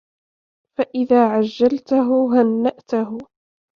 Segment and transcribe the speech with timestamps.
[0.77, 3.17] فَإِذَا عَجَّلْتَهُ هَنَّأْتَهُ